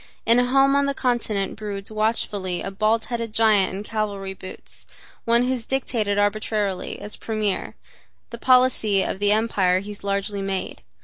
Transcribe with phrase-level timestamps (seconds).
[0.25, 4.87] In a home on the continent broods watchfully a bald headed giant in cavalry boots,
[5.25, 7.75] one who has dictated arbitrarily, as premier,
[8.31, 10.81] the policy of the empire he has largely made.